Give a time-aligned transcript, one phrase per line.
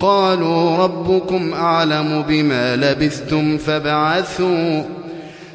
[0.00, 4.82] قالوا ربكم أعلم بما لبثتم فابعثوا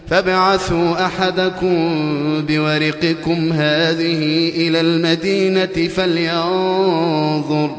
[0.10, 2.06] فابعثوا أحدكم
[2.48, 7.70] بورقكم هذه إلى المدينة فلينظر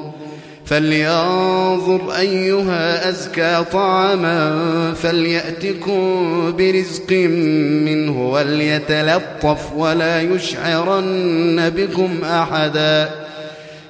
[0.65, 4.63] فلينظر أيها أزكى طعاما
[4.95, 6.23] فليأتكم
[6.59, 7.13] برزق
[7.87, 13.22] منه وليتلطف ولا يشعرن بكم أحداً.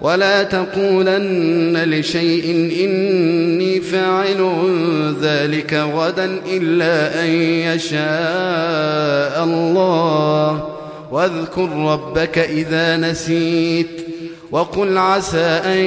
[0.00, 2.50] ولا تقولن لشيء
[2.84, 4.52] إني فاعل
[5.22, 7.30] ذلك غدا إلا أن
[7.74, 10.68] يشاء الله.
[11.12, 14.06] واذكر ربك إذا نسيت
[14.50, 15.84] وقل عسى أن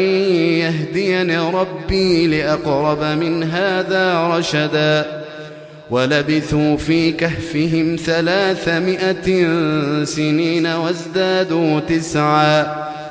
[0.62, 5.24] يهديني ربي لأقرب من هذا رشدا.
[5.92, 9.48] ولبثوا في كهفهم ثلاثمائة
[10.04, 12.82] سنين وازدادوا تسعا.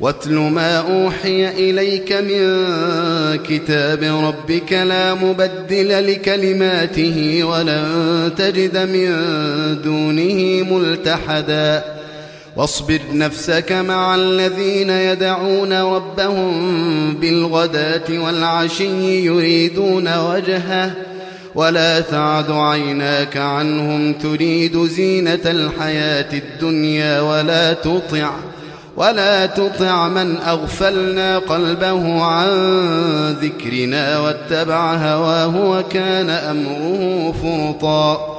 [0.00, 2.56] واتل ما أوحي إليك من
[3.36, 9.12] كتاب ربك لا مبدل لكلماته ولن تجد من
[9.82, 11.98] دونه ملتحداً.
[12.56, 20.90] واصبر نفسك مع الذين يدعون ربهم بالغداة والعشي يريدون وجهه.
[21.54, 28.30] ولا تعد عيناك عنهم تريد زينة الحياة الدنيا ولا تطع
[28.98, 32.48] ولا تطع من أغفلنا قلبه عن
[33.42, 38.38] ذكرنا واتبع هواه وكان أمره فرطاً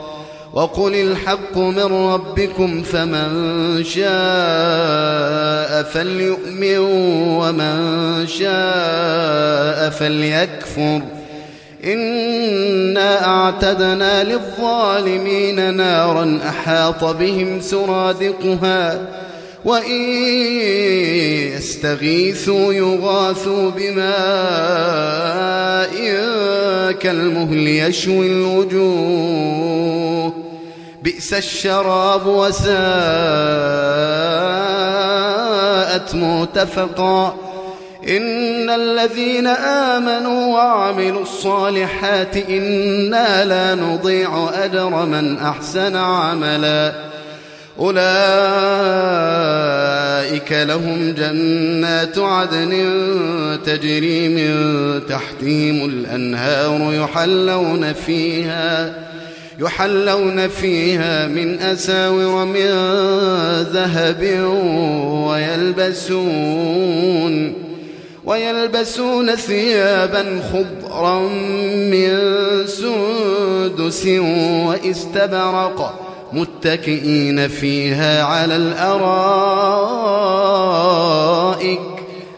[0.53, 6.77] وقل الحق من ربكم فمن شاء فليؤمن
[7.39, 7.77] ومن
[8.27, 11.01] شاء فليكفر
[11.85, 18.99] إنا أعتدنا للظالمين نارا أحاط بهم سرادقها
[19.65, 20.01] وإن
[21.55, 24.09] يستغيثوا يغاثوا بماء
[26.93, 30.33] كالمهل يشوي الوجوه.
[31.03, 32.79] بئس الشراب وساءت
[36.15, 37.35] متفقا
[38.09, 47.08] إن الذين آمنوا وعملوا الصالحات إنا لا نضيع أجر من أحسن عملا.
[47.79, 47.99] أولئك
[50.51, 52.89] لهم جنات عدن
[53.65, 54.51] تجري من
[55.07, 58.93] تحتهم الأنهار يحلون فيها
[59.59, 62.69] يحلون فيها من أساور من
[63.73, 64.23] ذهب
[65.27, 66.73] ويلبسون
[68.25, 71.19] ويلبسون ثيابا خضرا
[71.91, 72.17] من
[72.67, 74.05] سندس
[74.67, 76.08] وإستبرق.
[76.33, 78.99] متكئين فيها على الأرائك.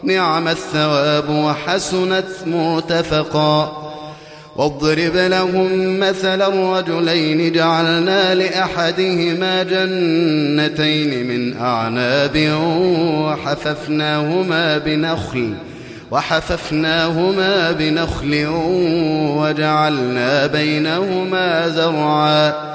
[0.02, 3.82] نعم الثواب وحسنت مرتفقا.
[4.56, 7.52] واضرب لهم مثل الرجلين.
[7.52, 12.58] جعلنا لأحدهما جنتين من أعناب
[13.22, 15.54] وحففناهما بنخل
[16.10, 18.46] وحففناهما بنخل
[19.36, 22.71] وجعلنا بينهما زرعا.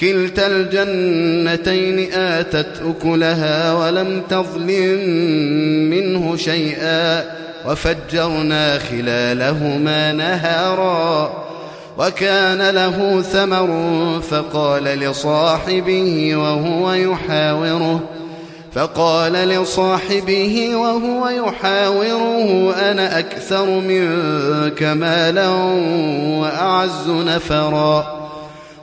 [0.00, 4.98] كلتا الجنتين آتت أكلها ولم تظلم
[5.90, 7.24] منه شيئا
[7.66, 11.32] وفجرنا خلالهما نهارا
[11.98, 13.70] وكان له ثمر
[14.30, 18.00] فقال لصاحبه وهو يحاوره
[18.72, 25.48] فقال لصاحبه وهو يحاوره أنا أكثر منك مالا
[26.40, 28.19] وأعز نفرا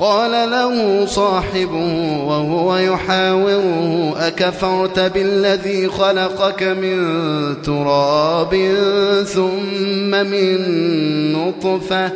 [0.00, 6.96] قال له صاحبه وهو يحاوره أكفرت بالذي خلقك من
[7.62, 8.74] تراب
[9.26, 10.58] ثم من
[11.32, 12.12] نطفة؟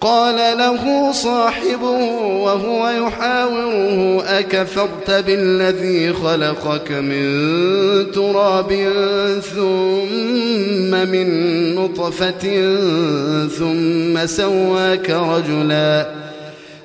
[0.00, 7.26] قال له صاحبه وهو يحاوره أكفرت بالذي خلقك من
[8.12, 8.88] تراب
[9.54, 11.28] ثم من
[11.74, 12.76] نطفة
[13.58, 16.19] ثم سواك رجلاً.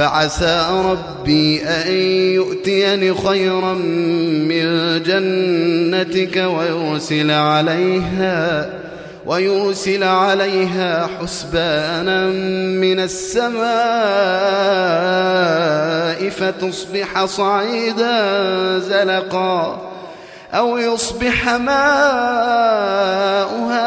[0.00, 1.92] فعسى ربي أن
[2.34, 3.74] يؤتيني خيرا
[4.48, 8.70] من جنتك ويرسل عليها
[9.26, 12.26] ويرسل عليها حسبانا
[12.80, 13.60] من السماء
[16.30, 18.38] فتصبح صعيدا
[18.78, 19.90] زلقا
[20.54, 21.84] أو يصبح ماؤها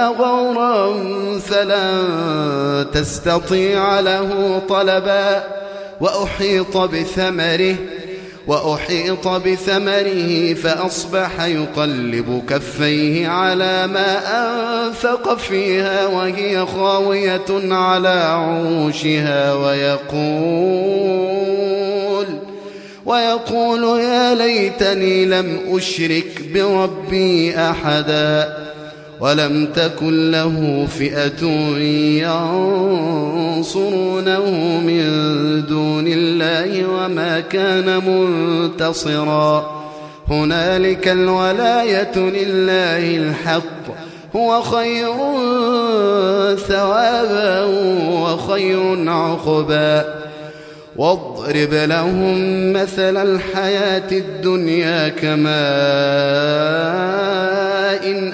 [0.08, 0.94] غورا
[1.40, 5.63] فلن تستطيع له طلبا
[6.02, 7.76] وأحيط بثمره
[8.48, 14.18] وأحيط بثمره فأصبح يقلب كفيه على ما
[14.88, 21.14] أنفق فيها وهي خاوية على عروشها ويقول
[23.06, 28.73] ويقول يا ليتني لم أشرك بربي أحداً.
[29.24, 31.46] ولم تكن له فئة
[33.56, 34.46] ينصرونه
[34.80, 35.06] من
[35.66, 39.84] دون الله وما كان منتصرا.
[40.30, 43.84] هنالك الولاية لله الحق.
[44.36, 45.14] هو خير
[46.56, 47.64] ثوابا
[48.12, 50.06] وخير عقبا.
[50.96, 55.54] واضرب لهم مثل الحياة الدنيا كماء
[58.12, 58.34] إن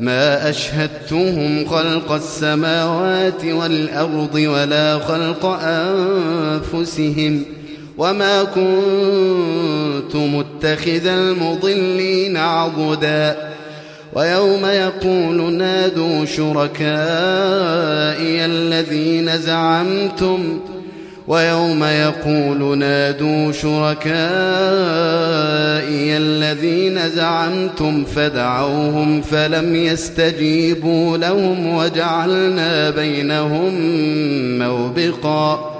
[0.00, 7.42] ما أشهدتهم خلق السماوات والأرض ولا خلق أنفسهم
[7.98, 13.50] وما كنت متخذ المضلين عضدا
[14.12, 16.84] ويوم يقول نادوا شركائي
[18.44, 20.60] الذين زعمتم
[21.30, 24.10] ويوم يقول نادوا شركائي
[26.16, 33.74] الذين زعمتم فدعوهم فلم يستجيبوا لهم وجعلنا بينهم
[34.58, 35.70] موبقا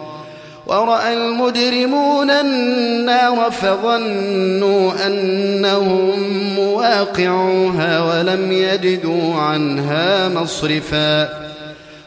[0.67, 6.21] ورأى المجرمون النار فظنوا أنهم
[6.57, 11.50] مواقعوها ولم يجدوا عنها مصرفاً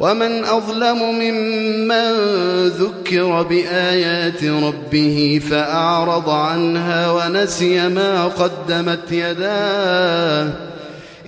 [0.00, 2.12] ومن أظلم ممن
[2.66, 10.48] ذكر بآيات ربه فأعرض عنها ونسي ما قدمت يداه.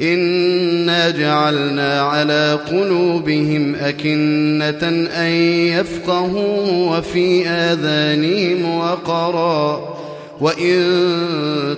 [0.03, 5.33] إنا جعلنا على قلوبهم أكنة أن
[5.67, 9.93] يفقهوا وفي آذانهم وقرا.
[10.41, 10.79] وإن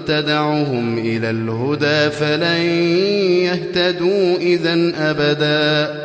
[0.06, 2.60] تدعهم إلى الهدى فلن
[3.44, 6.04] يهتدوا إذا أبداً.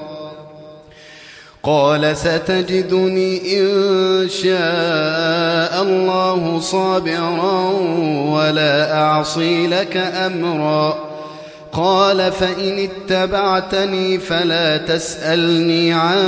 [1.63, 7.69] قال ستجدني إن شاء الله صابرا
[8.29, 11.11] ولا أعصي لك أمرا.
[11.73, 16.23] قال فإن اتبعتني فلا تسألني عن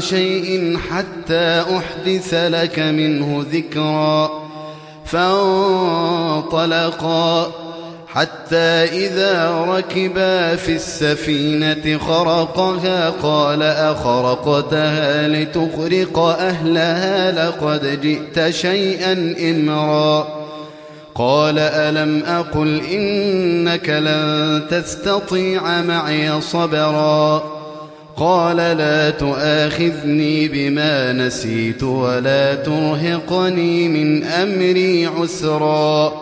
[0.00, 4.30] شيء حتى أحدث لك منه ذكرا.
[5.04, 6.42] فانطلقا.
[8.14, 20.28] حتى إذا ركبا في السفينة خرقها قال أخرقتها لتخرق أهلها لقد جئت شيئا إمرا.
[21.14, 27.42] قال ألم أقل إنك لن تستطيع معي صبرا.
[28.16, 36.21] قال لا تؤاخذني بما نسيت ولا ترهقني من أمري عسرا.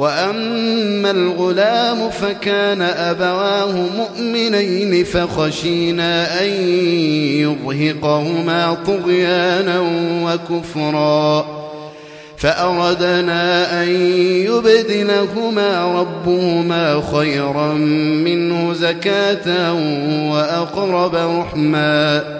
[0.00, 6.48] وأما الغلام فكان أبواه مؤمنين فخشينا أن
[7.40, 9.80] يرهقهما طغيانا
[10.24, 11.46] وكفرا.
[12.36, 13.88] فأردنا أن
[14.48, 17.72] يبدلهما ربهما خيرا
[18.24, 19.74] منه زكاة
[20.32, 22.39] وأقرب رحما.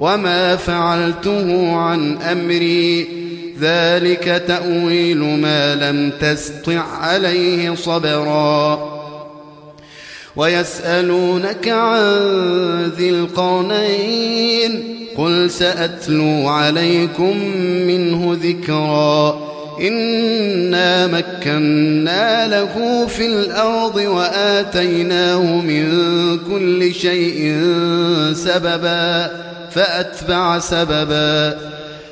[0.00, 3.08] وما فعلته عن امري.
[3.60, 8.98] ذلك تاويل ما لم تسطع عليه صبرا.
[10.36, 12.02] ويسالونك عن
[12.96, 14.84] ذي القرنين
[15.16, 17.38] قل ساتلو عليكم
[17.86, 19.48] منه ذكرا.
[19.80, 25.84] انا مكنا له في الأرض واتيناه من
[26.38, 27.56] كل شيء
[28.32, 29.47] سببا.
[29.70, 31.58] فأتبع سببا.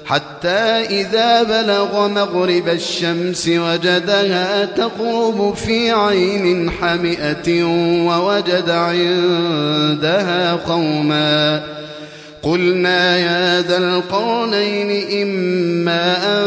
[0.04, 7.64] حتى إذا بلغ مغرب الشمس وجدها تقرب في عين حمئة
[8.06, 11.62] ووجد عندها قوما.
[12.42, 16.46] قلنا يا ذا القرنين إما أن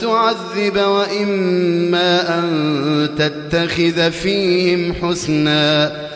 [0.00, 6.15] تعذب وإما أن تتخذ فيهم حسناً.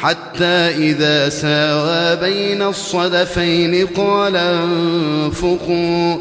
[0.00, 6.16] حتى إذا ساوى بين الصدفين قال انفقوا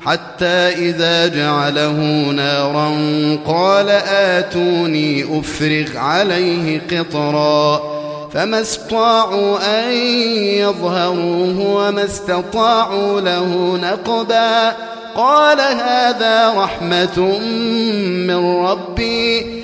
[0.00, 1.92] حتى إذا جعله
[2.30, 2.98] نارا
[3.46, 7.94] قال آتوني أفرغ عليه قطرا.
[8.34, 9.92] فما استطاعوا أن
[10.36, 14.76] يظهروه وما استطاعوا له نقبا.
[15.16, 17.38] قال هذا رحمة
[18.28, 19.63] من ربي.